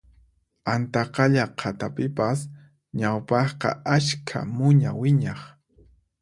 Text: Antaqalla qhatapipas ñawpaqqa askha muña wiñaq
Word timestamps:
Antaqalla 0.73 1.45
qhatapipas 1.59 2.39
ñawpaqqa 2.99 3.69
askha 3.95 4.39
muña 4.57 4.91
wiñaq 5.01 5.41